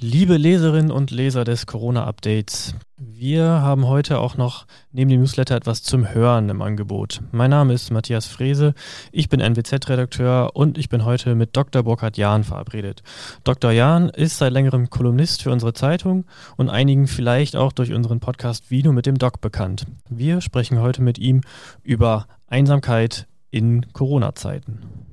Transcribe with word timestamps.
Liebe 0.00 0.36
Leserinnen 0.36 0.92
und 0.92 1.10
Leser 1.10 1.42
des 1.42 1.66
Corona-Updates, 1.66 2.76
wir 2.98 3.44
haben 3.44 3.88
heute 3.88 4.20
auch 4.20 4.36
noch 4.36 4.64
neben 4.92 5.10
dem 5.10 5.20
Newsletter 5.20 5.56
etwas 5.56 5.82
zum 5.82 6.14
Hören 6.14 6.50
im 6.50 6.62
Angebot. 6.62 7.20
Mein 7.32 7.50
Name 7.50 7.74
ist 7.74 7.90
Matthias 7.90 8.26
Frese, 8.26 8.74
ich 9.10 9.28
bin 9.28 9.40
NWZ-Redakteur 9.40 10.54
und 10.54 10.78
ich 10.78 10.88
bin 10.88 11.04
heute 11.04 11.34
mit 11.34 11.56
Dr. 11.56 11.82
Burkhard 11.82 12.16
Jahn 12.16 12.44
verabredet. 12.44 13.02
Dr. 13.42 13.72
Jahn 13.72 14.08
ist 14.08 14.38
seit 14.38 14.52
längerem 14.52 14.88
Kolumnist 14.88 15.42
für 15.42 15.50
unsere 15.50 15.72
Zeitung 15.72 16.26
und 16.56 16.70
einigen 16.70 17.08
vielleicht 17.08 17.56
auch 17.56 17.72
durch 17.72 17.92
unseren 17.92 18.20
Podcast 18.20 18.70
Vino 18.70 18.92
mit 18.92 19.04
dem 19.04 19.18
Doc 19.18 19.40
bekannt. 19.40 19.86
Wir 20.08 20.40
sprechen 20.42 20.78
heute 20.78 21.02
mit 21.02 21.18
ihm 21.18 21.40
über 21.82 22.28
Einsamkeit 22.46 23.26
in 23.50 23.92
Corona-Zeiten. 23.92 25.07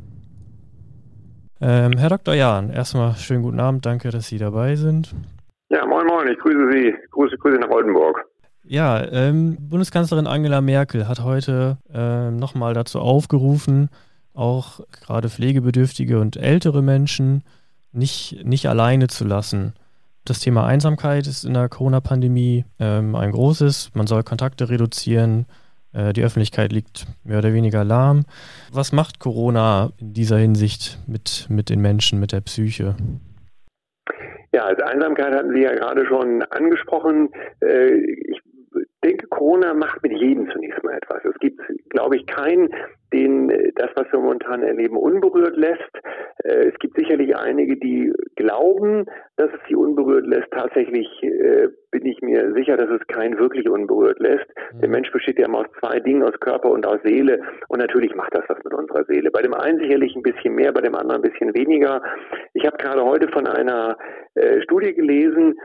Ähm, 1.62 1.98
Herr 1.98 2.10
Dr. 2.10 2.34
Jahn, 2.34 2.70
erstmal 2.70 3.16
schönen 3.16 3.44
guten 3.44 3.60
Abend, 3.60 3.86
danke, 3.86 4.10
dass 4.12 4.28
Sie 4.28 4.38
dabei 4.38 4.76
sind. 4.76 5.16
Ja, 5.70 5.86
moin, 5.86 6.06
moin, 6.06 6.28
ich 6.28 6.38
grüße 6.38 6.72
Sie. 6.72 6.94
Grüße, 7.12 7.38
Grüße 7.38 7.60
nach 7.60 7.70
Oldenburg. 7.70 8.26
Ja, 8.64 9.04
ähm, 9.12 9.58
Bundeskanzlerin 9.60 10.28
Angela 10.28 10.60
Merkel 10.60 11.08
hat 11.08 11.24
heute 11.24 11.78
ähm, 11.94 12.38
nochmal 12.38 12.74
dazu 12.74 13.00
aufgerufen, 13.00 13.90
auch 14.34 14.82
gerade 14.92 15.30
pflegebedürftige 15.30 16.20
und 16.20 16.36
ältere 16.36 16.82
Menschen 16.82 17.44
nicht, 17.92 18.44
nicht 18.44 18.68
alleine 18.68 19.08
zu 19.08 19.24
lassen. 19.24 19.74
Das 20.26 20.40
Thema 20.40 20.66
Einsamkeit 20.66 21.28
ist 21.28 21.46
in 21.46 21.54
der 21.54 21.70
Corona-Pandemie 21.70 22.66
ähm, 22.80 23.16
ein 23.16 23.32
großes. 23.32 23.92
Man 23.94 24.08
soll 24.08 24.24
Kontakte 24.24 24.70
reduzieren, 24.70 25.46
die 25.96 26.24
Öffentlichkeit 26.24 26.74
liegt 26.74 27.06
mehr 27.24 27.38
oder 27.38 27.54
weniger 27.54 27.84
lahm. 27.84 28.26
Was 28.72 28.92
macht 28.92 29.20
Corona 29.20 29.92
in 29.98 30.14
dieser 30.14 30.38
Hinsicht 30.38 31.00
mit, 31.08 31.48
mit 31.50 31.70
den 31.70 31.80
Menschen, 31.82 32.20
mit 32.20 32.34
der 32.34 32.42
Psyche? 32.42 32.96
Ja, 34.54 34.64
also 34.64 34.84
Einsamkeit 34.84 35.36
hatten 35.36 35.54
Sie 35.54 35.64
ja 35.64 35.74
gerade 35.74 36.06
schon 36.06 36.42
angesprochen. 36.50 37.30
Äh, 39.36 39.38
Corona 39.38 39.74
macht 39.74 40.02
mit 40.04 40.14
jedem 40.14 40.50
zunächst 40.52 40.84
mal 40.84 40.96
etwas. 40.96 41.24
Es 41.26 41.38
gibt, 41.40 41.60
glaube 41.90 42.18
ich, 42.18 42.26
keinen, 42.28 42.70
den 43.14 43.50
das, 43.76 43.90
was 43.96 44.12
wir 44.12 44.20
momentan 44.20 44.64
erleben, 44.64 44.98
unberührt 44.98 45.56
lässt. 45.56 45.92
Äh, 46.44 46.70
es 46.70 46.80
gibt 46.80 46.98
sicherlich 46.98 47.36
einige, 47.36 47.78
die 47.78 48.14
glauben, 48.36 49.06
dass 49.38 49.50
es 49.52 49.60
sie 49.68 49.76
unberührt 49.76 50.26
lässt. 50.26 50.50
Tatsächlich 50.52 51.08
äh, 51.24 51.68
bin 51.92 52.06
ich 52.06 52.22
mir 52.22 52.54
sicher, 52.54 52.78
dass 52.78 52.90
es 52.90 53.06
keinen 53.08 53.38
wirklich 53.38 53.70
unberührt 53.70 54.20
lässt. 54.20 54.48
Mhm. 54.74 54.82
Der 54.82 54.90
Mensch 54.90 55.12
besteht 55.12 55.40
ja 55.40 55.46
immer 55.46 55.60
aus 55.60 55.72
zwei 55.80 56.00
Dingen, 56.00 56.24
aus 56.24 56.40
Körper 56.40 56.70
und 56.70 56.86
aus 56.86 57.00
Seele. 57.04 57.42
Und 57.68 57.80
natürlich 57.80 58.16
macht 58.16 58.36
das 58.36 58.46
was 58.48 58.64
mit 58.64 58.74
unserer 58.74 59.06
Seele. 59.06 59.32
Bei 59.32 59.42
dem 59.42 59.54
einen 59.54 59.80
sicherlich 59.80 60.16
ein 60.16 60.24
bisschen 60.24 60.56
mehr, 60.56 60.72
bei 60.72 60.82
dem 60.82 60.96
anderen 60.96 61.24
ein 61.24 61.30
bisschen 61.30 61.54
weniger. 61.54 62.02
Ich 62.54 62.66
habe 62.66 62.78
gerade 62.78 63.04
heute 63.04 63.30
von 63.30 63.48
einer 63.48 63.98
äh, 64.36 64.62
Studie 64.62 64.94
gelesen, 64.94 65.56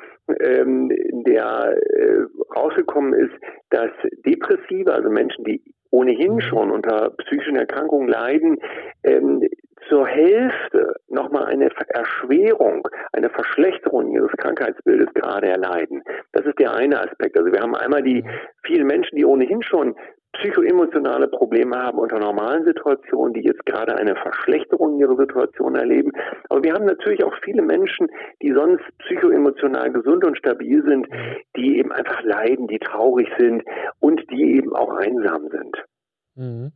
ähm, 0.40 0.88
der 1.26 1.76
äh, 1.76 2.56
rausgekommen 2.56 3.14
ist, 3.14 3.34
dass 3.70 3.90
Depressive, 4.24 4.92
also 4.92 5.10
Menschen, 5.10 5.44
die 5.44 5.62
ohnehin 5.90 6.34
mhm. 6.34 6.40
schon 6.40 6.70
unter 6.70 7.10
psychischen 7.10 7.56
Erkrankungen 7.56 8.08
leiden, 8.08 8.58
ähm, 9.04 9.42
zur 9.88 10.06
Hälfte 10.06 10.94
nochmal 11.08 11.46
eine 11.46 11.68
Erschwerung, 11.88 12.86
eine 13.12 13.30
Verschlechterung 13.30 14.12
ihres 14.14 14.30
Krankheitsbildes 14.36 15.12
gerade 15.14 15.48
erleiden. 15.48 16.02
Das 16.32 16.46
ist 16.46 16.58
der 16.60 16.74
eine 16.74 17.00
Aspekt. 17.00 17.36
Also 17.36 17.50
wir 17.50 17.60
haben 17.60 17.74
einmal 17.74 18.02
die 18.02 18.22
mhm. 18.22 18.28
vielen 18.64 18.86
Menschen, 18.86 19.16
die 19.16 19.24
ohnehin 19.24 19.62
schon 19.62 19.96
psychoemotionale 20.32 21.28
Probleme 21.28 21.76
haben 21.76 21.98
unter 21.98 22.18
normalen 22.18 22.64
Situationen, 22.64 23.34
die 23.34 23.42
jetzt 23.42 23.64
gerade 23.66 23.96
eine 23.96 24.14
Verschlechterung 24.16 24.98
ihrer 24.98 25.16
Situation 25.16 25.74
erleben. 25.74 26.12
Aber 26.48 26.62
wir 26.62 26.72
haben 26.72 26.84
natürlich 26.84 27.24
auch 27.24 27.34
viele 27.42 27.62
Menschen, 27.62 28.08
die 28.42 28.52
sonst 28.52 28.84
psychoemotional 28.98 29.92
gesund 29.92 30.24
und 30.24 30.38
stabil 30.38 30.82
sind, 30.84 31.06
die 31.56 31.78
eben 31.78 31.92
einfach 31.92 32.22
leiden, 32.22 32.68
die 32.68 32.78
traurig 32.78 33.28
sind 33.38 33.62
und 33.98 34.20
die 34.30 34.56
eben 34.56 34.74
auch 34.74 34.92
einsam 34.94 35.48
sind. 35.50 35.76
Mhm 36.36 36.72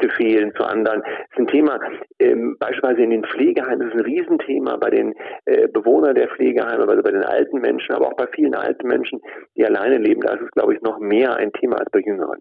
Kontakte 0.00 0.08
fehlen 0.16 0.52
zu 0.56 0.64
anderen. 0.64 1.02
Das 1.02 1.12
ist 1.32 1.38
ein 1.38 1.46
Thema, 1.46 1.78
ähm, 2.18 2.56
beispielsweise 2.58 3.02
in 3.02 3.10
den 3.10 3.24
Pflegeheimen, 3.24 3.80
das 3.80 3.88
ist 3.88 3.94
ein 3.94 4.04
Riesenthema 4.04 4.76
bei 4.76 4.90
den 4.90 5.14
äh, 5.44 5.68
Bewohnern 5.68 6.14
der 6.14 6.28
Pflegeheime, 6.28 6.86
also 6.86 7.02
bei 7.02 7.10
den 7.10 7.24
alten 7.24 7.60
Menschen, 7.60 7.94
aber 7.94 8.08
auch 8.08 8.16
bei 8.16 8.26
vielen 8.34 8.54
alten 8.54 8.86
Menschen, 8.86 9.20
die 9.56 9.64
alleine 9.64 9.98
leben. 9.98 10.20
Da 10.20 10.34
ist 10.34 10.42
es, 10.42 10.50
glaube 10.52 10.74
ich, 10.74 10.82
noch 10.82 10.98
mehr 10.98 11.36
ein 11.36 11.52
Thema 11.52 11.76
als 11.76 11.90
bei 11.90 12.00
Jüngeren. 12.00 12.40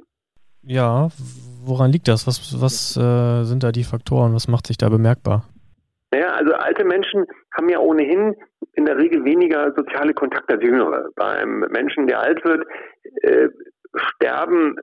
Ja, 0.63 1.09
woran 1.63 1.91
liegt 1.91 2.07
das? 2.07 2.27
Was, 2.27 2.61
was 2.61 2.97
äh, 2.97 3.43
sind 3.43 3.63
da 3.63 3.71
die 3.71 3.83
Faktoren? 3.83 4.33
Was 4.33 4.47
macht 4.47 4.67
sich 4.67 4.77
da 4.77 4.89
bemerkbar? 4.89 5.45
Naja, 6.11 6.33
also 6.33 6.53
alte 6.53 6.83
Menschen 6.83 7.25
haben 7.55 7.69
ja 7.69 7.79
ohnehin 7.79 8.35
in 8.73 8.85
der 8.85 8.97
Regel 8.97 9.23
weniger 9.23 9.71
soziale 9.75 10.13
Kontakte 10.13 10.55
als 10.55 10.63
Jüngere. 10.63 11.09
Beim 11.15 11.59
Menschen, 11.69 12.07
der 12.07 12.19
alt 12.19 12.43
wird, 12.43 12.65
äh, 13.21 13.47
sterben 13.95 14.75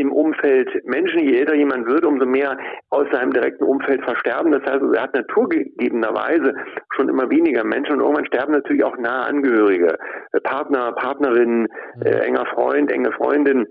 im 0.00 0.12
Umfeld 0.12 0.68
Menschen, 0.84 1.20
je 1.20 1.38
älter 1.38 1.54
jemand 1.54 1.86
wird, 1.86 2.04
umso 2.04 2.26
mehr 2.26 2.56
aus 2.90 3.06
seinem 3.12 3.32
direkten 3.32 3.64
Umfeld 3.64 4.02
versterben. 4.02 4.52
Das 4.52 4.62
heißt, 4.62 4.82
er 4.94 5.02
hat 5.02 5.14
naturgegebenerweise 5.14 6.54
schon 6.94 7.08
immer 7.08 7.30
weniger 7.30 7.64
Menschen 7.64 7.94
und 7.94 8.00
irgendwann 8.00 8.26
sterben 8.26 8.52
natürlich 8.52 8.84
auch 8.84 8.96
nahe 8.96 9.26
Angehörige, 9.26 9.98
äh, 10.32 10.40
Partner, 10.40 10.92
Partnerinnen, 10.92 11.68
äh, 12.04 12.16
mhm. 12.16 12.20
enger 12.22 12.46
Freund, 12.46 12.90
enge 12.90 13.12
Freundin 13.12 13.66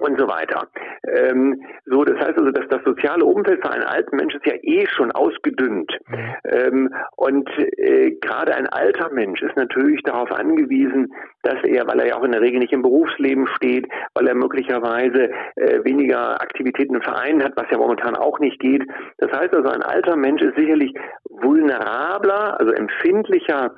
und 0.00 0.18
so 0.18 0.28
weiter. 0.28 0.68
Ähm, 1.06 1.62
so, 1.86 2.04
das 2.04 2.16
heißt 2.16 2.38
also, 2.38 2.50
dass 2.50 2.68
das 2.68 2.82
soziale 2.84 3.24
Umfeld 3.24 3.64
für 3.64 3.72
einen 3.72 3.84
alten 3.84 4.16
Menschen 4.16 4.40
ist 4.40 4.46
ja 4.46 4.58
eh 4.62 4.86
schon 4.86 5.10
ausgedünnt. 5.12 5.92
Mhm. 6.08 6.34
Ähm, 6.44 6.94
und 7.16 7.48
äh, 7.78 8.12
gerade 8.20 8.54
ein 8.54 8.66
alter 8.68 9.10
Mensch 9.10 9.42
ist 9.42 9.56
natürlich 9.56 10.02
darauf 10.02 10.30
angewiesen, 10.32 11.12
dass 11.42 11.62
er, 11.64 11.86
weil 11.86 12.00
er 12.00 12.08
ja 12.08 12.16
auch 12.16 12.24
in 12.24 12.32
der 12.32 12.40
Regel 12.40 12.60
nicht 12.60 12.72
im 12.72 12.82
Berufsleben 12.82 13.46
steht, 13.56 13.86
weil 14.14 14.26
er 14.26 14.34
möglicherweise 14.34 15.30
äh, 15.56 15.84
weniger 15.84 16.40
Aktivitäten 16.40 16.94
im 16.94 17.02
Verein 17.02 17.42
hat, 17.42 17.56
was 17.56 17.66
ja 17.70 17.78
momentan 17.78 18.16
auch 18.16 18.38
nicht 18.38 18.60
geht. 18.60 18.82
Das 19.18 19.32
heißt 19.32 19.54
also, 19.54 19.68
ein 19.68 19.82
alter 19.82 20.16
Mensch 20.16 20.42
ist 20.42 20.56
sicherlich 20.56 20.92
vulnerabler, 21.28 22.58
also 22.60 22.72
empfindlicher 22.72 23.74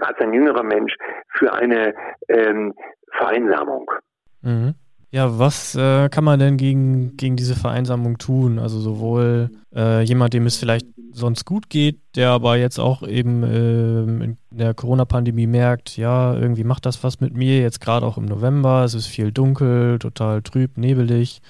als 0.00 0.18
ein 0.18 0.32
jüngerer 0.32 0.64
Mensch 0.64 0.94
für 1.38 1.52
eine 1.52 1.94
ähm, 2.28 2.74
Vereinsamung. 3.12 3.90
Mhm. 4.42 4.74
Ja, 5.14 5.38
was 5.38 5.76
äh, 5.76 6.08
kann 6.08 6.24
man 6.24 6.40
denn 6.40 6.56
gegen, 6.56 7.16
gegen 7.16 7.36
diese 7.36 7.54
Vereinsamung 7.54 8.18
tun? 8.18 8.58
Also 8.58 8.80
sowohl 8.80 9.48
äh, 9.72 10.02
jemand, 10.02 10.34
dem 10.34 10.44
es 10.44 10.56
vielleicht 10.56 10.88
sonst 11.12 11.44
gut 11.44 11.70
geht, 11.70 12.00
der 12.16 12.30
aber 12.30 12.56
jetzt 12.56 12.80
auch 12.80 13.06
eben 13.06 13.44
äh, 13.44 14.24
in 14.24 14.38
der 14.50 14.74
Corona-Pandemie 14.74 15.46
merkt, 15.46 15.96
ja, 15.96 16.34
irgendwie 16.34 16.64
macht 16.64 16.84
das 16.84 17.04
was 17.04 17.20
mit 17.20 17.32
mir, 17.32 17.60
jetzt 17.60 17.80
gerade 17.80 18.04
auch 18.04 18.18
im 18.18 18.24
November, 18.24 18.82
es 18.82 18.94
ist 18.94 19.06
viel 19.06 19.30
dunkel, 19.30 20.00
total 20.00 20.42
trüb, 20.42 20.78
nebelig. 20.78 21.42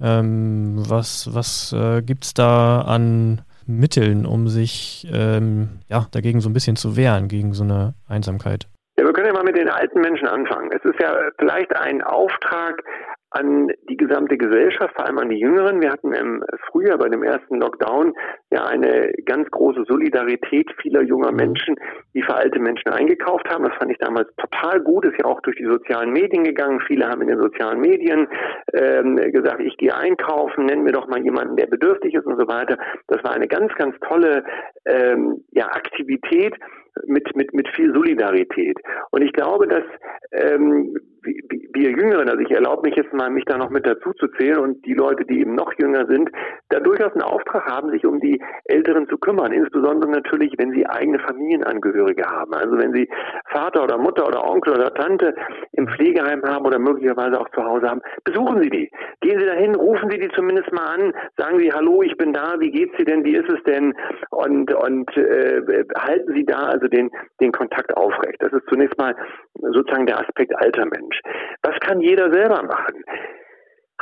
Ähm, 0.00 0.74
was 0.76 1.32
was 1.32 1.72
äh, 1.72 2.02
gibt 2.02 2.24
es 2.24 2.34
da 2.34 2.80
an 2.80 3.42
Mitteln, 3.66 4.26
um 4.26 4.48
sich 4.48 5.06
ähm, 5.12 5.78
ja, 5.88 6.08
dagegen 6.10 6.40
so 6.40 6.48
ein 6.48 6.54
bisschen 6.54 6.74
zu 6.74 6.96
wehren, 6.96 7.28
gegen 7.28 7.54
so 7.54 7.62
eine 7.62 7.94
Einsamkeit? 8.08 8.66
Ja, 8.98 9.04
wir 9.04 9.12
können 9.12 9.26
ja 9.26 9.34
mal 9.34 9.44
mit 9.44 9.58
den 9.58 9.68
alten 9.68 10.00
Menschen 10.00 10.26
anfangen. 10.26 10.70
Es 10.72 10.82
ist 10.82 10.98
ja 10.98 11.14
vielleicht 11.38 11.76
ein 11.76 12.02
Auftrag 12.02 12.82
an 13.30 13.70
die 13.90 13.96
gesamte 13.96 14.38
Gesellschaft, 14.38 14.94
vor 14.94 15.04
allem 15.04 15.18
an 15.18 15.28
die 15.28 15.38
Jüngeren. 15.38 15.82
Wir 15.82 15.90
hatten 15.90 16.12
im 16.14 16.42
Frühjahr 16.70 16.96
bei 16.96 17.08
dem 17.08 17.22
ersten 17.22 17.56
Lockdown 17.60 18.14
ja 18.50 18.64
eine 18.64 19.12
ganz 19.26 19.50
große 19.50 19.84
Solidarität 19.86 20.70
vieler 20.80 21.02
junger 21.02 21.32
mhm. 21.32 21.36
Menschen, 21.36 21.76
die 22.14 22.22
für 22.22 22.34
alte 22.34 22.58
Menschen 22.58 22.88
eingekauft 22.90 23.46
haben. 23.50 23.64
Das 23.64 23.74
fand 23.78 23.90
ich 23.90 23.98
damals 23.98 24.28
total 24.36 24.80
gut. 24.80 25.04
Ist 25.04 25.18
ja 25.18 25.26
auch 25.26 25.40
durch 25.42 25.56
die 25.56 25.66
sozialen 25.66 26.12
Medien 26.12 26.44
gegangen. 26.44 26.80
Viele 26.86 27.06
haben 27.06 27.20
in 27.22 27.28
den 27.28 27.40
sozialen 27.40 27.80
Medien 27.80 28.28
ähm, 28.72 29.16
gesagt, 29.16 29.60
ich 29.60 29.76
gehe 29.76 29.94
einkaufen, 29.94 30.66
nennen 30.66 30.84
mir 30.84 30.92
doch 30.92 31.08
mal 31.08 31.22
jemanden, 31.22 31.56
der 31.56 31.66
bedürftig 31.66 32.14
ist 32.14 32.24
und 32.24 32.40
so 32.40 32.48
weiter. 32.48 32.78
Das 33.08 33.22
war 33.24 33.32
eine 33.32 33.48
ganz, 33.48 33.74
ganz 33.74 33.94
tolle 34.08 34.44
ähm, 34.86 35.44
ja, 35.50 35.66
Aktivität 35.66 36.54
mit, 37.06 37.34
mit, 37.36 37.52
mit 37.54 37.68
viel 37.68 37.92
Solidarität. 37.92 38.78
Und 39.10 39.22
ich 39.22 39.32
glaube, 39.32 39.66
dass 39.68 39.84
ähm, 40.32 40.96
wir 41.76 41.90
Jüngeren, 41.90 42.28
also 42.28 42.40
ich 42.40 42.50
erlaube 42.50 42.88
mich 42.88 42.96
jetzt 42.96 43.12
mal, 43.12 43.30
mich 43.30 43.44
da 43.44 43.56
noch 43.56 43.70
mit 43.70 43.86
dazu 43.86 44.12
zu 44.14 44.28
zählen 44.38 44.58
und 44.58 44.84
die 44.84 44.94
Leute, 44.94 45.24
die 45.24 45.40
eben 45.40 45.54
noch 45.54 45.72
jünger 45.78 46.06
sind, 46.06 46.30
da 46.70 46.80
durchaus 46.80 47.12
einen 47.12 47.22
Auftrag 47.22 47.66
haben, 47.66 47.90
sich 47.90 48.04
um 48.04 48.20
die 48.20 48.42
Älteren 48.64 49.08
zu 49.08 49.18
kümmern. 49.18 49.52
Insbesondere 49.52 50.10
natürlich, 50.10 50.52
wenn 50.58 50.72
sie 50.72 50.86
eigene 50.86 51.18
Familienangehörige 51.18 52.24
haben. 52.24 52.54
Also 52.54 52.78
wenn 52.78 52.92
sie 52.92 53.08
Vater 53.50 53.84
oder 53.84 53.98
Mutter 53.98 54.26
oder 54.26 54.44
Onkel 54.44 54.74
oder 54.74 54.92
Tante 54.94 55.34
im 55.72 55.88
Pflegeheim 55.88 56.42
haben 56.42 56.64
oder 56.66 56.78
möglicherweise 56.78 57.40
auch 57.40 57.48
zu 57.50 57.62
Hause 57.62 57.88
haben, 57.88 58.00
besuchen 58.24 58.62
Sie 58.62 58.70
die. 58.70 58.90
Gehen 59.20 59.38
Sie 59.38 59.46
dahin, 59.46 59.74
rufen 59.74 60.10
Sie 60.10 60.18
die 60.18 60.30
zumindest 60.30 60.72
mal 60.72 60.86
an, 60.86 61.12
sagen 61.36 61.58
Sie, 61.58 61.72
hallo, 61.72 62.02
ich 62.02 62.16
bin 62.16 62.32
da, 62.32 62.56
wie 62.58 62.70
geht's 62.70 62.96
dir 62.96 63.04
denn, 63.04 63.24
wie 63.24 63.36
ist 63.36 63.48
es 63.48 63.62
denn? 63.64 63.94
Und, 64.30 64.72
und 64.72 65.16
äh, 65.16 65.84
halten 65.98 66.32
Sie 66.34 66.44
da 66.44 66.66
also 66.66 66.88
den, 66.88 67.10
den 67.40 67.52
Kontakt 67.52 67.96
aufrecht. 67.96 68.40
Das 68.40 68.52
ist 68.52 68.66
zunächst 68.68 68.98
mal 68.98 69.14
sozusagen 69.54 70.06
der 70.06 70.20
Aspekt 70.20 70.54
alter 70.56 70.86
Mensch. 70.86 71.20
Was 71.66 71.80
kann 71.80 72.00
jeder 72.00 72.32
selber 72.32 72.62
machen? 72.62 73.02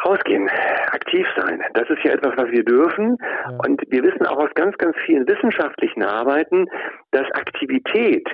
rausgehen, 0.04 0.48
aktiv 0.90 1.26
sein. 1.36 1.62
Das 1.74 1.88
ist 1.88 2.02
ja 2.04 2.12
etwas, 2.12 2.36
was 2.36 2.50
wir 2.50 2.64
dürfen. 2.64 3.16
Ja. 3.20 3.56
Und 3.64 3.82
wir 3.88 4.02
wissen 4.02 4.26
auch 4.26 4.38
aus 4.38 4.50
ganz, 4.54 4.76
ganz 4.78 4.96
vielen 5.06 5.26
wissenschaftlichen 5.26 6.02
Arbeiten, 6.02 6.66
dass 7.12 7.30
Aktivität, 7.32 8.28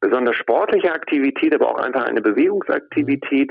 besonders 0.00 0.36
sportliche 0.36 0.92
Aktivität, 0.92 1.54
aber 1.54 1.70
auch 1.70 1.80
einfach 1.80 2.04
eine 2.04 2.20
Bewegungsaktivität, 2.20 3.50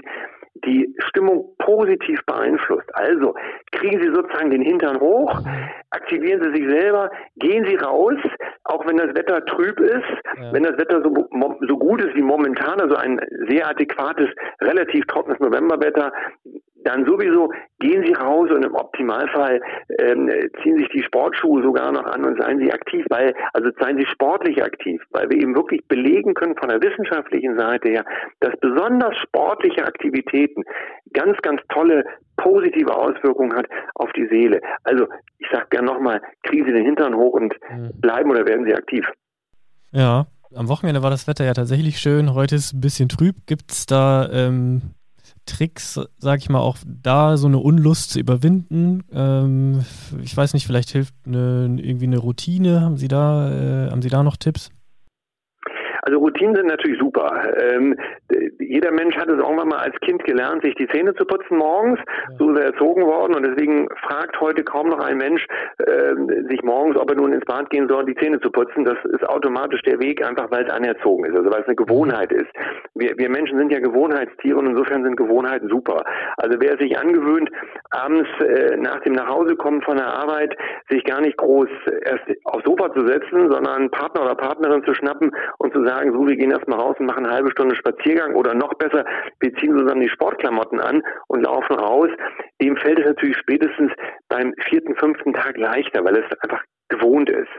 die 0.63 0.93
Stimmung 1.09 1.53
positiv 1.57 2.19
beeinflusst. 2.25 2.89
Also 2.93 3.35
kriegen 3.71 4.01
Sie 4.01 4.09
sozusagen 4.13 4.51
den 4.51 4.61
Hintern 4.61 4.99
hoch, 4.99 5.41
aktivieren 5.89 6.41
Sie 6.43 6.61
sich 6.61 6.69
selber, 6.69 7.11
gehen 7.37 7.65
Sie 7.65 7.75
raus, 7.75 8.15
auch 8.63 8.85
wenn 8.87 8.97
das 8.97 9.13
Wetter 9.15 9.45
trüb 9.45 9.79
ist, 9.79 10.03
ja. 10.37 10.53
wenn 10.53 10.63
das 10.63 10.77
Wetter 10.77 11.01
so, 11.01 11.27
so 11.67 11.77
gut 11.77 12.03
ist 12.03 12.15
wie 12.15 12.21
momentan, 12.21 12.79
also 12.79 12.95
ein 12.95 13.19
sehr 13.49 13.67
adäquates, 13.67 14.29
relativ 14.61 15.05
trockenes 15.07 15.39
Novemberwetter, 15.39 16.11
dann 16.85 17.05
sowieso 17.05 17.51
gehen 17.79 18.03
Sie 18.05 18.13
raus 18.13 18.49
und 18.51 18.63
im 18.63 18.75
Optimalfall 18.75 19.59
ähm, 19.99 20.29
ziehen 20.61 20.77
sich 20.77 20.89
die 20.89 21.03
Sportschuhe 21.03 21.63
sogar 21.63 21.91
noch 21.91 22.05
an 22.05 22.23
und 22.23 22.41
seien 22.41 22.59
Sie 22.59 22.71
aktiv, 22.71 23.05
weil 23.09 23.33
also 23.53 23.69
seien 23.79 23.97
Sie 23.97 24.05
sportlich 24.05 24.63
aktiv, 24.63 25.01
weil 25.09 25.29
wir 25.29 25.41
eben 25.41 25.55
wirklich 25.55 25.85
belegen 25.87 26.33
können 26.35 26.55
von 26.55 26.69
der 26.69 26.81
wissenschaftlichen 26.81 27.57
Seite 27.57 27.89
her, 27.89 28.05
dass 28.39 28.53
besonders 28.61 29.17
sportliche 29.17 29.83
Aktivitäten 29.83 30.63
ganz, 31.13 31.37
ganz 31.41 31.61
tolle 31.69 32.05
positive 32.37 32.95
Auswirkungen 32.95 33.55
hat 33.55 33.65
auf 33.95 34.11
die 34.13 34.27
Seele. 34.27 34.61
Also 34.83 35.07
ich 35.39 35.47
sage 35.51 35.67
gerne 35.71 35.87
nochmal, 35.87 36.21
kriegen 36.43 36.65
Sie 36.65 36.73
den 36.73 36.85
Hintern 36.85 37.15
hoch 37.15 37.33
und 37.33 37.55
mhm. 37.69 37.91
bleiben 37.99 38.29
oder 38.29 38.45
werden 38.45 38.65
Sie 38.65 38.75
aktiv. 38.75 39.05
Ja, 39.91 40.27
am 40.53 40.69
Wochenende 40.69 41.01
war 41.01 41.09
das 41.09 41.27
Wetter 41.27 41.45
ja 41.45 41.53
tatsächlich 41.53 41.97
schön. 41.97 42.33
Heute 42.33 42.55
ist 42.55 42.73
ein 42.73 42.81
bisschen 42.81 43.09
trüb. 43.09 43.35
Gibt 43.47 43.71
es 43.71 43.85
da 43.85 44.29
ähm, 44.31 44.93
Tricks, 45.45 45.99
sag 46.17 46.39
ich 46.39 46.49
mal, 46.49 46.59
auch 46.59 46.77
da 46.85 47.37
so 47.37 47.47
eine 47.47 47.59
Unlust 47.59 48.11
zu 48.11 48.19
überwinden? 48.19 49.03
Ähm, 49.11 49.85
ich 50.21 50.35
weiß 50.35 50.53
nicht, 50.53 50.65
vielleicht 50.65 50.89
hilft 50.91 51.13
eine, 51.25 51.77
irgendwie 51.81 52.05
eine 52.05 52.17
Routine. 52.17 52.81
Haben 52.81 52.97
Sie 52.97 53.07
da, 53.07 53.51
äh, 53.51 53.91
haben 53.91 54.01
Sie 54.01 54.09
da 54.09 54.23
noch 54.23 54.37
Tipps? 54.37 54.71
Also 56.05 56.19
Routinen 56.19 56.55
sind 56.55 56.67
natürlich 56.67 56.99
super. 56.99 57.31
Ähm, 57.57 57.97
jeder 58.59 58.91
Mensch 58.91 59.17
hat 59.17 59.27
es 59.27 59.39
irgendwann 59.39 59.69
mal 59.69 59.79
als 59.79 59.95
Kind 60.01 60.23
gelernt, 60.23 60.63
sich 60.63 60.75
die 60.75 60.87
Zähne 60.89 61.15
zu 61.15 61.25
putzen 61.25 61.57
morgens. 61.57 61.99
So 62.37 62.51
ist 62.51 62.59
er 62.59 62.65
erzogen 62.65 63.01
worden 63.01 63.33
und 63.35 63.43
deswegen 63.43 63.87
fragt 64.07 64.39
heute 64.39 64.63
kaum 64.63 64.89
noch 64.89 64.99
ein 64.99 65.17
Mensch 65.17 65.47
äh, 65.79 66.13
sich 66.47 66.61
morgens, 66.61 66.95
ob 66.97 67.09
er 67.09 67.15
nun 67.15 67.33
ins 67.33 67.45
Bad 67.45 67.71
gehen 67.71 67.89
soll, 67.89 68.05
die 68.05 68.13
Zähne 68.15 68.39
zu 68.39 68.51
putzen. 68.51 68.85
Das 68.85 68.97
ist 69.05 69.27
automatisch 69.27 69.81
der 69.81 69.99
Weg, 69.99 70.23
einfach 70.23 70.51
weil 70.51 70.65
es 70.65 70.71
anerzogen 70.71 71.25
ist, 71.25 71.35
also 71.35 71.49
weil 71.49 71.61
es 71.61 71.67
eine 71.67 71.75
Gewohnheit 71.75 72.31
ist. 72.31 72.51
Wir, 72.93 73.17
wir 73.17 73.29
Menschen 73.31 73.57
sind 73.57 73.71
ja 73.71 73.79
Gewohnheitstiere 73.79 74.59
und 74.59 74.67
insofern 74.67 75.03
sind 75.03 75.17
Gewohnheiten 75.17 75.69
super. 75.69 76.03
Also 76.37 76.59
wer 76.59 76.77
sich 76.77 76.99
angewöhnt, 76.99 77.49
abends 77.89 78.29
äh, 78.41 78.77
nach 78.77 78.99
dem 79.01 79.13
Nachhausekommen 79.13 79.81
von 79.81 79.97
der 79.97 80.13
Arbeit 80.13 80.55
sich 80.87 81.03
gar 81.05 81.21
nicht 81.21 81.37
groß 81.37 81.69
erst 82.03 82.25
aufs 82.43 82.63
Sofa 82.63 82.93
zu 82.93 83.07
setzen, 83.07 83.49
sondern 83.49 83.89
Partner 83.89 84.23
oder 84.23 84.35
Partnerin 84.35 84.83
zu 84.83 84.93
schnappen 84.93 85.35
und 85.57 85.73
zu 85.73 85.83
sagen, 85.83 85.94
sagen, 85.95 86.13
so, 86.13 86.27
wir 86.27 86.35
gehen 86.35 86.51
erstmal 86.51 86.79
raus 86.79 86.95
und 86.99 87.05
machen 87.05 87.25
eine 87.25 87.33
halbe 87.33 87.51
Stunde 87.51 87.75
Spaziergang 87.75 88.35
oder 88.35 88.53
noch 88.53 88.73
besser, 88.75 89.05
wir 89.39 89.53
ziehen 89.55 89.77
zusammen 89.77 90.01
die 90.01 90.09
Sportklamotten 90.09 90.79
an 90.79 91.01
und 91.27 91.41
laufen 91.41 91.75
raus, 91.75 92.09
dem 92.61 92.77
fällt 92.77 92.99
es 92.99 93.05
natürlich 93.05 93.37
spätestens 93.37 93.91
beim 94.29 94.53
vierten, 94.69 94.95
fünften 94.95 95.33
Tag 95.33 95.57
leichter, 95.57 96.03
weil 96.03 96.17
es 96.17 96.25
einfach 96.41 96.63
gewohnt 96.89 97.29
ist. 97.29 97.49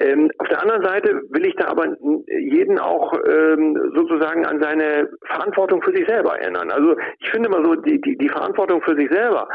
Ähm, 0.00 0.30
auf 0.38 0.48
der 0.48 0.60
anderen 0.62 0.84
Seite 0.84 1.22
will 1.30 1.46
ich 1.46 1.54
da 1.56 1.68
aber 1.68 1.96
jeden 2.26 2.78
auch 2.78 3.12
ähm, 3.26 3.78
sozusagen 3.94 4.44
an 4.46 4.60
seine 4.60 5.08
Verantwortung 5.26 5.82
für 5.82 5.94
sich 5.94 6.06
selber 6.06 6.38
erinnern. 6.38 6.70
Also 6.70 6.96
ich 7.18 7.30
finde 7.30 7.48
mal 7.48 7.64
so, 7.64 7.74
die, 7.76 8.00
die, 8.00 8.16
die 8.16 8.28
Verantwortung 8.28 8.82
für 8.82 8.96
sich 8.96 9.10
selber 9.10 9.48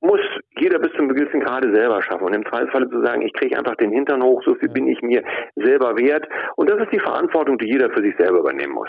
muss 0.00 0.20
jeder 0.58 0.78
bis 0.78 0.92
zum 0.96 1.08
gewissen 1.08 1.40
Grade 1.40 1.72
selber 1.74 2.02
schaffen. 2.02 2.24
Und 2.24 2.34
im 2.34 2.44
Zweifelsfalle 2.46 2.88
zu 2.90 3.02
sagen, 3.02 3.22
ich 3.22 3.32
kriege 3.34 3.56
einfach 3.56 3.76
den 3.76 3.92
Hintern 3.92 4.22
hoch, 4.22 4.42
so 4.44 4.54
viel 4.54 4.68
bin 4.68 4.88
ich 4.88 5.00
mir 5.02 5.22
selber 5.56 5.96
wert. 5.96 6.26
Und 6.56 6.70
das 6.70 6.80
ist 6.80 6.92
die 6.92 7.00
Verantwortung, 7.00 7.58
die 7.58 7.66
jeder 7.66 7.90
für 7.90 8.02
sich 8.02 8.14
selber 8.18 8.38
übernehmen 8.38 8.74
muss. 8.74 8.88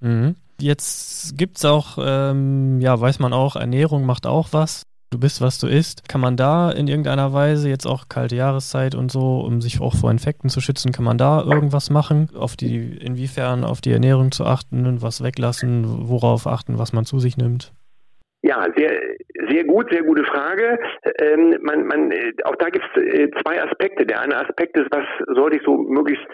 Mhm. 0.00 0.36
Jetzt 0.60 1.36
gibt 1.38 1.56
es 1.56 1.64
auch, 1.64 1.98
ähm, 2.00 2.80
ja, 2.80 3.00
weiß 3.00 3.18
man 3.18 3.32
auch, 3.32 3.56
Ernährung 3.56 4.04
macht 4.04 4.26
auch 4.26 4.48
was. 4.52 4.84
Du 5.10 5.18
bist, 5.18 5.42
was 5.42 5.58
du 5.58 5.66
isst. 5.66 6.08
Kann 6.08 6.22
man 6.22 6.36
da 6.36 6.70
in 6.70 6.88
irgendeiner 6.88 7.32
Weise, 7.34 7.68
jetzt 7.68 7.86
auch 7.86 8.08
kalte 8.08 8.34
Jahreszeit 8.34 8.94
und 8.94 9.12
so, 9.12 9.40
um 9.40 9.60
sich 9.60 9.80
auch 9.80 9.94
vor 9.94 10.10
Infekten 10.10 10.48
zu 10.48 10.60
schützen, 10.60 10.90
kann 10.90 11.04
man 11.04 11.18
da 11.18 11.42
irgendwas 11.42 11.90
machen? 11.90 12.30
Auf 12.34 12.56
die, 12.56 12.96
inwiefern 12.96 13.62
auf 13.64 13.82
die 13.82 13.92
Ernährung 13.92 14.32
zu 14.32 14.46
achten, 14.46 15.02
was 15.02 15.22
weglassen, 15.22 16.08
worauf 16.08 16.46
achten, 16.46 16.78
was 16.78 16.94
man 16.94 17.04
zu 17.04 17.18
sich 17.18 17.36
nimmt? 17.36 17.72
Ja, 18.42 18.66
sehr, 18.76 19.00
sehr 19.48 19.64
gut, 19.64 19.88
sehr 19.92 20.02
gute 20.02 20.24
Frage. 20.24 20.78
Ähm, 21.20 21.56
man, 21.62 21.86
man, 21.86 22.10
äh, 22.10 22.32
auch 22.44 22.56
da 22.56 22.70
gibt 22.70 22.84
es 22.96 23.02
äh, 23.02 23.30
zwei 23.40 23.62
Aspekte. 23.62 24.04
Der 24.04 24.20
eine 24.20 24.36
Aspekt 24.36 24.76
ist, 24.76 24.88
was 24.90 25.04
sollte 25.36 25.58
ich 25.58 25.62
so 25.64 25.76
möglichst 25.76 26.26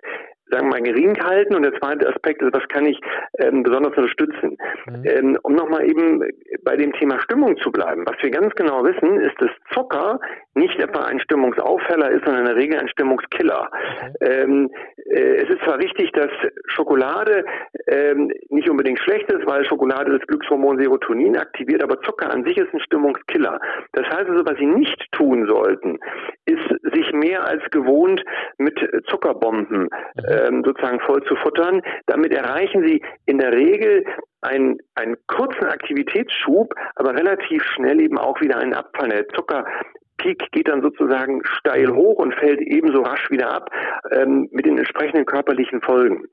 sagen 0.50 0.66
wir 0.66 0.80
mal, 0.80 0.82
gering 0.82 1.18
halten. 1.22 1.54
Und 1.54 1.62
der 1.62 1.74
zweite 1.80 2.08
Aspekt 2.08 2.42
ist, 2.42 2.54
was 2.54 2.66
kann 2.68 2.86
ich 2.86 2.98
ähm, 3.38 3.62
besonders 3.62 3.96
unterstützen? 3.96 4.56
Mhm. 4.86 5.04
Ähm, 5.04 5.38
um 5.42 5.54
nochmal 5.54 5.88
eben 5.88 6.22
bei 6.64 6.76
dem 6.76 6.92
Thema 6.94 7.20
Stimmung 7.20 7.56
zu 7.58 7.70
bleiben. 7.70 8.04
Was 8.06 8.22
wir 8.22 8.30
ganz 8.30 8.54
genau 8.54 8.84
wissen, 8.84 9.20
ist, 9.20 9.34
dass 9.40 9.50
Zucker 9.72 10.20
nicht 10.54 10.78
etwa 10.80 11.04
ein 11.04 11.20
Stimmungsaufheller 11.20 12.10
ist, 12.10 12.24
sondern 12.24 12.46
in 12.46 12.46
der 12.46 12.56
Regel 12.56 12.78
ein 12.78 12.88
Stimmungskiller. 12.88 13.70
Mhm. 13.70 14.14
Ähm, 14.20 14.70
äh, 15.10 15.36
es 15.42 15.48
ist 15.48 15.62
zwar 15.64 15.78
richtig, 15.78 16.12
dass 16.12 16.30
Schokolade 16.66 17.44
ähm, 17.86 18.30
nicht 18.50 18.68
unbedingt 18.68 19.00
schlecht 19.00 19.30
ist, 19.30 19.46
weil 19.46 19.64
Schokolade 19.64 20.18
das 20.18 20.26
Glückshormon 20.26 20.78
Serotonin 20.78 21.36
aktiviert, 21.36 21.82
aber 21.82 22.00
Zucker 22.02 22.30
an 22.32 22.44
sich 22.44 22.56
ist 22.56 22.72
ein 22.72 22.80
Stimmungskiller. 22.80 23.60
Das 23.92 24.06
heißt 24.06 24.28
also, 24.28 24.44
was 24.44 24.58
Sie 24.58 24.66
nicht 24.66 25.10
tun 25.12 25.46
sollten, 25.46 25.98
ist 26.46 26.77
sich 26.90 27.12
mehr 27.12 27.46
als 27.46 27.62
gewohnt 27.70 28.22
mit 28.58 28.78
Zuckerbomben 29.08 29.82
mhm. 29.82 29.88
ähm, 30.28 30.62
sozusagen 30.64 31.00
voll 31.00 31.22
zu 31.24 31.36
futtern. 31.36 31.82
Damit 32.06 32.32
erreichen 32.32 32.86
Sie 32.86 33.02
in 33.26 33.38
der 33.38 33.52
Regel 33.52 34.04
einen, 34.40 34.78
einen 34.94 35.16
kurzen 35.26 35.64
Aktivitätsschub, 35.64 36.74
aber 36.94 37.14
relativ 37.14 37.62
schnell 37.74 38.00
eben 38.00 38.18
auch 38.18 38.40
wieder 38.40 38.58
einen 38.58 38.74
Abfall. 38.74 39.08
Der 39.08 39.28
Zuckerpeak 39.28 40.50
geht 40.52 40.68
dann 40.68 40.82
sozusagen 40.82 41.40
steil 41.44 41.88
hoch 41.88 42.18
und 42.18 42.34
fällt 42.34 42.60
ebenso 42.60 43.02
rasch 43.02 43.30
wieder 43.30 43.50
ab 43.50 43.70
ähm, 44.12 44.48
mit 44.52 44.66
den 44.66 44.78
entsprechenden 44.78 45.26
körperlichen 45.26 45.80
Folgen. 45.82 46.24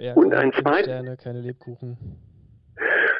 Ja, 0.00 0.14
und 0.14 0.34
ein 0.34 0.52
zweites. 0.52 1.22
Keine 1.22 1.40
Lebkuchen. 1.40 1.96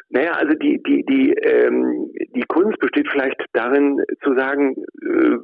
Naja, 0.09 0.31
also 0.33 0.53
die, 0.53 0.81
die, 0.83 1.03
die, 1.05 1.31
ähm, 1.33 2.11
die 2.35 2.43
Kunst 2.47 2.79
besteht 2.79 3.07
vielleicht 3.09 3.43
darin 3.53 4.01
zu 4.23 4.35
sagen, 4.35 4.75
äh, 5.01 5.37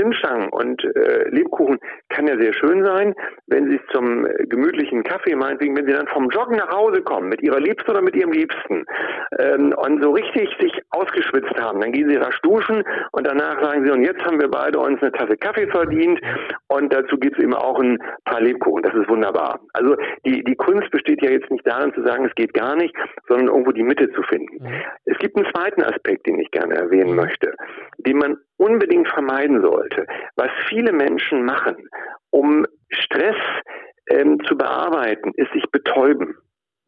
Zimtstangen 0.00 0.48
und 0.48 0.82
äh, 0.84 1.28
Lebkuchen 1.28 1.78
kann 2.08 2.26
ja 2.26 2.38
sehr 2.38 2.54
schön 2.54 2.84
sein, 2.84 3.14
wenn 3.46 3.70
Sie 3.70 3.80
zum 3.92 4.26
gemütlichen 4.48 5.02
Kaffee, 5.02 5.34
meinetwegen, 5.36 5.76
wenn 5.76 5.86
Sie 5.86 5.92
dann 5.92 6.06
vom 6.08 6.28
Joggen 6.30 6.56
nach 6.56 6.70
Hause 6.70 7.02
kommen, 7.02 7.28
mit 7.28 7.42
Ihrer 7.42 7.60
Liebsten 7.60 7.90
oder 7.90 8.02
mit 8.02 8.16
Ihrem 8.16 8.32
Liebsten, 8.32 8.84
ähm, 9.38 9.74
und 9.76 10.02
so 10.02 10.10
richtig 10.10 10.48
sich 10.60 10.72
ausgeschwitzt 10.90 11.54
haben, 11.60 11.80
dann 11.80 11.92
gehen 11.92 12.08
Sie 12.08 12.16
rasch 12.16 12.40
duschen 12.42 12.82
und 13.12 13.26
danach 13.26 13.62
sagen 13.62 13.84
Sie, 13.84 13.90
und 13.90 14.04
jetzt 14.04 14.24
haben 14.24 14.40
wir 14.40 14.48
beide 14.48 14.78
uns 14.78 15.00
eine 15.02 15.12
Tasse 15.12 15.36
Kaffee 15.36 15.66
verdient 15.68 16.20
und 16.68 16.92
dazu 16.92 17.16
gibt 17.18 17.36
es 17.36 17.44
eben 17.44 17.54
auch 17.54 17.78
ein 17.80 17.98
paar 18.24 18.40
Lebkuchen. 18.40 18.82
Das 18.82 18.94
ist 18.94 19.08
wunderbar. 19.08 19.60
Also 19.72 19.96
die, 20.24 20.42
die 20.44 20.56
Kunst 20.56 20.90
besteht 20.90 21.22
ja 21.22 21.30
jetzt 21.30 21.50
nicht 21.50 21.66
darin 21.66 21.92
zu 21.94 22.02
sagen, 22.02 22.24
es 22.24 22.34
geht 22.34 22.54
gar 22.54 22.76
nicht, 22.76 22.94
sondern 23.28 23.48
irgendwo 23.48 23.72
die 23.72 23.82
Mitte 23.82 24.10
zu 24.12 24.22
finden. 24.22 24.64
Mhm. 24.64 24.72
Es 25.04 25.18
gibt 25.18 25.36
einen 25.36 25.46
zweiten 25.52 25.82
Aspekt, 25.82 26.26
den 26.26 26.38
ich 26.38 26.50
gerne 26.50 26.74
erwähnen 26.74 27.14
möchte, 27.14 27.54
den 27.98 28.18
man 28.18 28.36
unbedingt 28.56 29.08
vermeiden 29.08 29.62
sollte. 29.90 30.06
Was 30.36 30.50
viele 30.68 30.92
Menschen 30.92 31.44
machen, 31.44 31.76
um 32.30 32.66
Stress 32.90 33.36
ähm, 34.10 34.38
zu 34.46 34.56
bearbeiten, 34.56 35.32
ist 35.36 35.52
sich 35.52 35.64
betäuben 35.70 36.34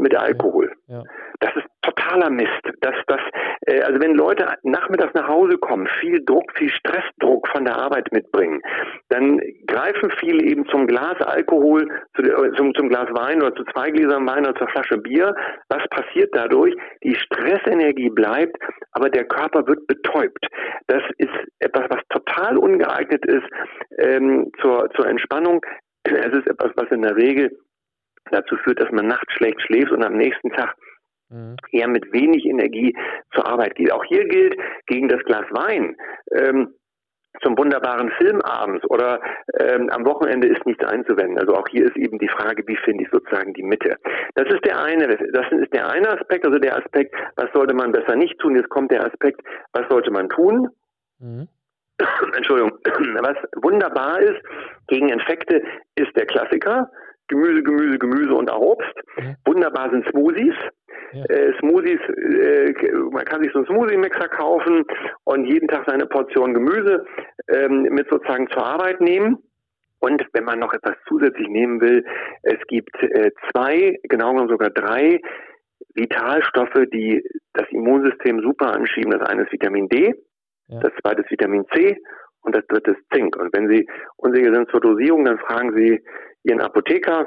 mit 0.02 0.16
Alkohol. 0.16 0.72
Ja. 0.88 1.02
Das 1.40 1.56
ist 1.56 1.66
totaler 1.82 2.30
Mist. 2.30 2.62
Das, 2.80 2.94
das, 3.06 3.20
äh, 3.66 3.80
also 3.82 4.00
wenn 4.00 4.14
Leute 4.14 4.46
nachmittags 4.62 5.14
nach 5.14 5.28
Hause 5.28 5.58
kommen, 5.58 5.88
viel 6.00 6.24
Druck, 6.24 6.52
viel 6.56 6.70
Stressdruck 6.70 7.48
von 7.48 7.64
der 7.64 7.76
Arbeit 7.76 8.12
mitbringen, 8.12 8.60
dann 9.08 9.40
greifen 9.66 10.10
viele 10.18 10.44
eben 10.44 10.66
zum 10.66 10.86
Glas 10.86 11.20
Alkohol, 11.20 11.88
zu, 12.14 12.22
äh, 12.22 12.52
zum, 12.56 12.74
zum 12.74 12.88
Glas 12.88 13.08
Wein 13.12 13.42
oder 13.42 13.54
zu 13.54 13.64
zwei 13.72 13.90
Gläsern 13.90 14.26
Wein 14.26 14.46
oder 14.46 14.54
zur 14.56 14.68
Flasche 14.68 14.98
Bier. 14.98 15.34
Was 15.68 15.82
passiert 15.88 16.30
dadurch? 16.32 16.74
Die 17.02 17.14
Stressenergie 17.14 18.10
bleibt, 18.10 18.56
aber 18.92 19.10
der 19.10 19.24
Körper 19.24 19.66
wird 19.66 19.86
betäubt. 19.86 20.46
Das 20.86 21.02
ist 21.18 21.34
etwas, 21.58 21.84
was 21.88 22.00
total 22.08 22.56
ungeeignet 22.58 23.24
ist 23.26 23.46
ähm, 23.98 24.50
zur, 24.60 24.88
zur 24.94 25.06
Entspannung. 25.06 25.60
Es 26.04 26.32
ist 26.32 26.48
etwas, 26.48 26.72
was 26.76 26.90
in 26.90 27.02
der 27.02 27.16
Regel 27.16 27.50
dazu 28.32 28.56
führt, 28.56 28.80
dass 28.80 28.90
man 28.90 29.06
nachts 29.06 29.32
schlecht 29.34 29.60
schläft 29.62 29.92
und 29.92 30.04
am 30.04 30.16
nächsten 30.16 30.50
Tag 30.50 30.74
mhm. 31.28 31.56
eher 31.70 31.88
mit 31.88 32.12
wenig 32.12 32.44
Energie 32.44 32.96
zur 33.34 33.46
Arbeit 33.46 33.74
geht. 33.74 33.92
Auch 33.92 34.04
hier 34.04 34.26
gilt 34.26 34.56
gegen 34.86 35.08
das 35.08 35.22
Glas 35.24 35.46
Wein. 35.50 35.96
Ähm, 36.32 36.74
zum 37.40 37.56
wunderbaren 37.56 38.10
Film 38.20 38.40
abends 38.42 38.84
oder 38.90 39.20
ähm, 39.58 39.88
am 39.90 40.04
Wochenende 40.04 40.48
ist 40.48 40.64
nichts 40.66 40.84
einzuwenden. 40.84 41.38
Also 41.38 41.54
auch 41.54 41.66
hier 41.68 41.86
ist 41.86 41.96
eben 41.96 42.18
die 42.18 42.28
Frage, 42.28 42.62
wie 42.66 42.76
finde 42.76 43.04
ich 43.04 43.10
sozusagen 43.10 43.54
die 43.54 43.62
Mitte. 43.62 43.96
Das 44.34 44.46
ist 44.48 44.64
der 44.64 44.82
eine, 44.82 45.08
das 45.08 45.46
ist 45.50 45.72
der 45.72 45.88
eine 45.88 46.10
Aspekt, 46.10 46.46
also 46.46 46.58
der 46.58 46.76
Aspekt, 46.76 47.14
was 47.36 47.46
sollte 47.54 47.74
man 47.74 47.92
besser 47.92 48.16
nicht 48.16 48.38
tun. 48.38 48.56
Jetzt 48.56 48.68
kommt 48.68 48.92
der 48.92 49.06
Aspekt, 49.06 49.40
was 49.72 49.88
sollte 49.88 50.10
man 50.10 50.28
tun? 50.28 50.68
Mhm. 51.20 51.48
Entschuldigung. 52.36 52.72
Was 53.22 53.36
wunderbar 53.62 54.20
ist 54.20 54.40
gegen 54.88 55.08
Infekte 55.08 55.62
ist 55.94 56.14
der 56.16 56.26
Klassiker. 56.26 56.90
Gemüse, 57.32 57.62
Gemüse, 57.62 57.98
Gemüse 57.98 58.34
und 58.34 58.50
auch 58.50 58.60
Obst. 58.60 58.94
Mhm. 59.16 59.36
Wunderbar 59.46 59.90
sind 59.90 60.06
Smoothies. 60.10 60.54
Ja. 61.12 61.24
Äh, 61.24 61.52
Smoothies, 61.60 62.00
äh, 62.00 62.72
man 63.10 63.24
kann 63.24 63.42
sich 63.42 63.52
so 63.52 63.58
einen 63.58 63.66
Smoothie-Mixer 63.66 64.28
kaufen 64.28 64.84
und 65.24 65.44
jeden 65.46 65.68
Tag 65.68 65.84
seine 65.86 66.06
Portion 66.06 66.54
Gemüse 66.54 67.04
ähm, 67.48 67.82
mit 67.90 68.08
sozusagen 68.10 68.48
zur 68.50 68.64
Arbeit 68.64 69.00
nehmen. 69.00 69.38
Und 70.00 70.22
wenn 70.32 70.44
man 70.44 70.58
noch 70.58 70.72
etwas 70.74 70.96
zusätzlich 71.08 71.48
nehmen 71.48 71.80
will, 71.80 72.04
es 72.42 72.58
gibt 72.66 72.94
äh, 73.02 73.30
zwei, 73.50 73.98
genau 74.02 74.30
genommen 74.32 74.48
sogar 74.48 74.70
drei 74.70 75.20
Vitalstoffe, 75.94 76.86
die 76.92 77.22
das 77.52 77.66
Immunsystem 77.70 78.40
super 78.40 78.74
anschieben. 78.74 79.12
Das 79.12 79.28
eine 79.28 79.42
ist 79.42 79.52
Vitamin 79.52 79.88
D, 79.88 80.14
ja. 80.68 80.80
das 80.80 80.92
zweite 81.00 81.22
ist 81.22 81.30
Vitamin 81.30 81.64
C 81.74 81.96
und 82.42 82.54
das 82.54 82.66
dritte 82.66 82.92
ist 82.92 83.00
Zink. 83.12 83.36
Und 83.36 83.52
wenn 83.52 83.68
Sie 83.68 83.88
unsicher 84.16 84.52
sind 84.54 84.70
zur 84.70 84.80
Dosierung, 84.80 85.24
dann 85.24 85.38
fragen 85.38 85.74
Sie 85.76 86.02
Ihren 86.44 86.60
Apotheker, 86.60 87.26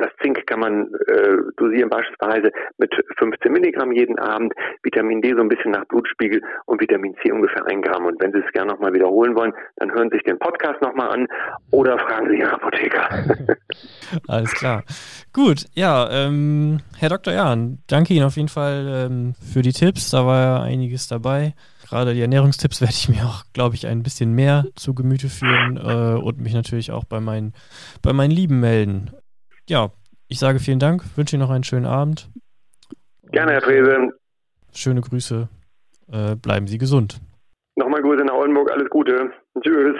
das 0.00 0.10
Zink 0.22 0.46
kann 0.46 0.60
man 0.60 0.92
äh, 1.06 1.36
dosieren 1.56 1.90
beispielsweise 1.90 2.50
mit 2.78 2.92
15 3.18 3.52
Milligramm 3.52 3.92
jeden 3.92 4.18
Abend, 4.18 4.52
Vitamin 4.82 5.20
D 5.20 5.32
so 5.34 5.40
ein 5.40 5.48
bisschen 5.48 5.72
nach 5.72 5.84
Blutspiegel 5.86 6.42
und 6.66 6.80
Vitamin 6.80 7.14
C 7.22 7.30
ungefähr 7.30 7.66
ein 7.66 7.82
Gramm. 7.82 8.06
Und 8.06 8.20
wenn 8.20 8.32
Sie 8.32 8.38
es 8.38 8.52
gerne 8.52 8.72
nochmal 8.72 8.92
wiederholen 8.92 9.36
wollen, 9.36 9.52
dann 9.76 9.92
hören 9.92 10.08
Sie 10.10 10.16
sich 10.16 10.24
den 10.24 10.38
Podcast 10.38 10.80
nochmal 10.82 11.10
an 11.10 11.28
oder 11.70 11.98
fragen 11.98 12.28
Sie 12.30 12.38
Ihren 12.38 12.50
Apotheker. 12.50 13.08
Alles 14.28 14.54
klar. 14.54 14.84
Gut, 15.32 15.66
ja, 15.74 16.08
ähm, 16.10 16.78
Herr 16.98 17.10
Dr. 17.10 17.34
Jahn, 17.34 17.78
danke 17.86 18.14
Ihnen 18.14 18.24
auf 18.24 18.36
jeden 18.36 18.48
Fall 18.48 18.86
ähm, 18.88 19.34
für 19.52 19.62
die 19.62 19.72
Tipps. 19.72 20.10
Da 20.10 20.26
war 20.26 20.40
ja 20.42 20.62
einiges 20.62 21.08
dabei. 21.08 21.54
Gerade 21.88 22.14
die 22.14 22.20
Ernährungstipps 22.20 22.80
werde 22.80 22.94
ich 22.94 23.08
mir 23.08 23.24
auch, 23.26 23.42
glaube 23.52 23.74
ich, 23.74 23.88
ein 23.88 24.04
bisschen 24.04 24.32
mehr 24.32 24.64
zu 24.76 24.94
Gemüte 24.94 25.28
führen 25.28 25.76
äh, 25.76 26.20
und 26.20 26.40
mich 26.40 26.54
natürlich 26.54 26.92
auch 26.92 27.04
bei 27.04 27.18
meinen, 27.18 27.52
bei 28.00 28.12
meinen 28.12 28.30
Lieben 28.30 28.60
melden 28.60 29.10
ja, 29.70 29.90
ich 30.26 30.38
sage 30.38 30.58
vielen 30.58 30.80
Dank, 30.80 31.04
wünsche 31.16 31.36
Ihnen 31.36 31.42
noch 31.42 31.50
einen 31.50 31.64
schönen 31.64 31.86
Abend. 31.86 32.28
Gerne, 33.30 33.52
Herr 33.52 33.62
Frese. 33.62 34.10
Schöne 34.72 35.00
Grüße. 35.00 35.48
Äh, 36.12 36.34
bleiben 36.34 36.66
Sie 36.66 36.76
gesund. 36.76 37.20
Nochmal 37.76 38.02
Grüße 38.02 38.24
nach 38.24 38.34
Oldenburg, 38.34 38.70
alles 38.72 38.90
Gute. 38.90 39.30
Tschüss. 39.62 39.96